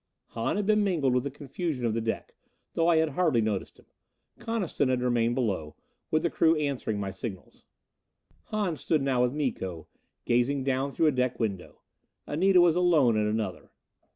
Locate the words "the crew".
6.23-6.55